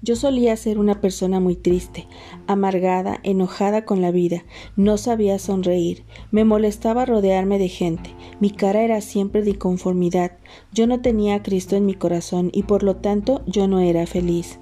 Yo 0.00 0.14
solía 0.14 0.56
ser 0.56 0.78
una 0.78 1.00
persona 1.00 1.40
muy 1.40 1.56
triste, 1.56 2.06
amargada, 2.46 3.18
enojada 3.24 3.84
con 3.84 4.00
la 4.00 4.12
vida, 4.12 4.44
no 4.76 4.96
sabía 4.96 5.40
sonreír, 5.40 6.04
me 6.30 6.44
molestaba 6.44 7.04
rodearme 7.04 7.58
de 7.58 7.68
gente, 7.68 8.14
mi 8.38 8.50
cara 8.50 8.82
era 8.82 9.00
siempre 9.00 9.42
de 9.42 9.50
inconformidad, 9.50 10.38
yo 10.72 10.86
no 10.86 11.00
tenía 11.00 11.34
a 11.34 11.42
Cristo 11.42 11.74
en 11.74 11.84
mi 11.84 11.94
corazón 11.94 12.50
y 12.52 12.62
por 12.62 12.84
lo 12.84 12.96
tanto 12.96 13.42
yo 13.46 13.66
no 13.66 13.80
era 13.80 14.06
feliz. 14.06 14.60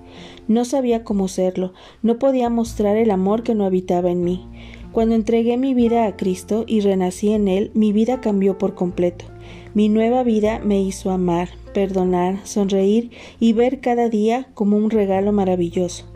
No 0.49 0.65
sabía 0.65 1.05
cómo 1.05 1.29
serlo, 1.29 1.75
no 2.03 2.19
podía 2.19 2.49
mostrar 2.49 2.97
el 2.97 3.11
amor 3.11 3.43
que 3.43 3.55
no 3.55 3.67
habitaba 3.67 4.11
en 4.11 4.25
mí. 4.25 4.49
Cuando 4.97 5.15
entregué 5.15 5.59
mi 5.59 5.75
vida 5.75 6.07
a 6.07 6.17
Cristo 6.17 6.65
y 6.67 6.81
renací 6.81 7.31
en 7.31 7.49
Él, 7.49 7.71
mi 7.75 7.93
vida 7.93 8.23
cambió 8.23 8.57
por 8.57 8.75
completo. 8.75 9.27
Mi 9.75 9.91
nueva 9.91 10.23
vida 10.23 10.59
me 10.61 10.81
hizo 10.81 11.11
amar, 11.11 11.51
perdonar, 11.75 12.39
sonreír 12.47 13.11
y 13.39 13.53
ver 13.53 13.83
cada 13.83 14.09
día 14.09 14.49
como 14.55 14.79
un 14.79 14.89
regalo 14.89 15.33
maravilloso. 15.33 16.07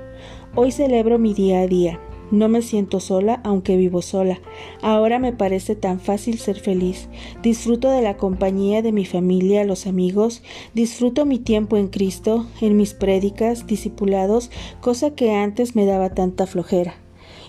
Hoy 0.55 0.73
celebro 0.73 1.19
mi 1.19 1.35
día 1.35 1.61
a 1.61 1.67
día. 1.67 2.01
No 2.31 2.49
me 2.49 2.63
siento 2.63 3.01
sola 3.01 3.43
aunque 3.45 3.77
vivo 3.77 4.01
sola. 4.01 4.41
Ahora 4.81 5.19
me 5.19 5.35
parece 5.35 5.77
tan 5.77 6.01
fácil 6.01 6.39
ser 6.39 6.59
feliz. 6.59 7.11
Disfruto 7.43 7.91
de 7.91 8.01
la 8.01 8.17
compañía 8.17 8.81
de 8.81 8.93
mi 8.93 9.05
familia, 9.05 9.63
los 9.65 9.87
amigos, 9.87 10.43
disfruto 10.73 11.27
mi 11.27 11.39
tiempo 11.39 11.77
en 11.77 11.89
Cristo, 11.89 12.47
en 12.63 12.79
mis 12.79 12.95
prédicas, 12.95 13.67
discipulados, 13.67 14.51
cosa 14.81 15.15
que 15.15 15.35
antes 15.35 15.77
me 15.77 15.85
daba 15.85 16.15
tanta 16.15 16.47
flojera. 16.47 16.95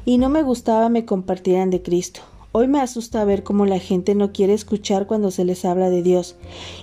Y 0.03 0.17
no 0.17 0.29
me 0.29 0.41
gustaba 0.41 0.89
me 0.89 1.05
compartieran 1.05 1.69
de 1.69 1.83
Cristo. 1.83 2.21
Hoy 2.53 2.67
me 2.67 2.79
asusta 2.79 3.23
ver 3.23 3.43
cómo 3.43 3.67
la 3.67 3.77
gente 3.77 4.15
no 4.15 4.33
quiere 4.33 4.53
escuchar 4.53 5.05
cuando 5.05 5.29
se 5.29 5.45
les 5.45 5.63
habla 5.63 5.91
de 5.91 6.01
Dios. 6.01 6.37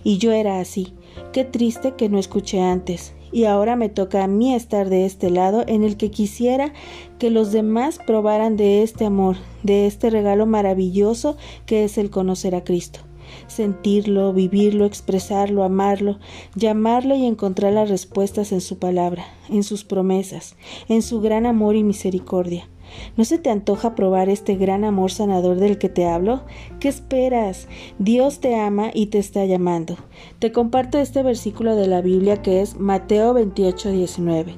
Y 0.05 0.19
yo 0.19 0.31
era 0.31 0.61
así. 0.61 0.95
Qué 1.33 1.45
triste 1.45 1.95
que 1.95 2.09
no 2.09 2.21
escuché 2.21 2.61
antes. 2.61 3.15
Y 3.33 3.45
ahora 3.45 3.75
me 3.75 3.89
toca 3.89 4.23
a 4.23 4.29
mí 4.29 4.55
estar 4.55 4.89
de 4.89 5.05
este 5.05 5.31
lado 5.31 5.65
en 5.67 5.83
el 5.83 5.97
que 5.97 6.13
quisiera 6.13 6.73
que 7.19 7.31
los 7.31 7.51
demás 7.51 7.99
probaran 8.07 8.57
de 8.57 8.85
este 8.85 9.05
amor, 9.05 9.37
de 9.65 9.87
este 9.87 10.11
regalo 10.11 10.47
maravilloso 10.47 11.37
que 11.67 11.83
es 11.83 11.99
el 11.99 12.11
conocer 12.11 12.55
a 12.55 12.63
Cristo. 12.63 13.01
Sentirlo, 13.49 14.33
vivirlo, 14.33 14.85
expresarlo, 14.87 15.65
amarlo, 15.65 16.19
llamarlo 16.55 17.17
y 17.17 17.27
encontrar 17.27 17.73
las 17.73 17.91
respuestas 17.91 18.53
en 18.53 18.61
su 18.61 18.79
palabra, 18.79 19.27
en 19.51 19.65
sus 19.65 19.85
promesas, 19.85 20.55
en 20.89 21.03
su 21.03 21.21
gran 21.21 21.47
amor 21.47 21.75
y 21.75 21.83
misericordia. 21.83 22.69
¿No 23.17 23.25
se 23.25 23.39
te 23.39 23.51
antoja 23.51 23.95
probar 23.95 24.29
este 24.29 24.57
gran 24.57 24.85
amor 24.85 25.11
sanador 25.11 25.59
del 25.59 25.79
que 25.79 25.89
te 25.89 26.07
hablo? 26.07 26.43
¿Qué 26.81 26.89
esperas? 26.89 27.69
Dios 27.99 28.41
te 28.41 28.55
ama 28.55 28.91
y 28.93 29.07
te 29.07 29.19
está 29.19 29.45
llamando. 29.45 29.97
Te 30.39 30.53
comparto 30.53 30.99
este 30.99 31.23
versículo 31.23 31.77
de 31.77 31.87
la 31.87 32.01
Biblia 32.01 32.43
que 32.43 32.61
es 32.61 32.79
Mateo 32.79 33.35
28, 33.35 33.91
19. 33.91 34.55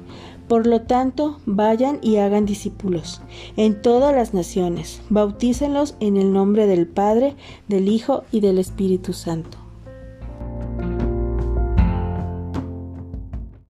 Por 0.47 0.67
lo 0.67 0.81
tanto, 0.81 1.39
vayan 1.45 1.99
y 2.01 2.17
hagan 2.17 2.45
discípulos 2.45 3.21
en 3.55 3.81
todas 3.81 4.13
las 4.13 4.33
naciones, 4.33 5.01
bautícenlos 5.09 5.95
en 6.01 6.17
el 6.17 6.33
nombre 6.33 6.67
del 6.67 6.87
Padre, 6.87 7.35
del 7.69 7.87
Hijo 7.87 8.23
y 8.33 8.41
del 8.41 8.59
Espíritu 8.59 9.13
Santo. 9.13 9.60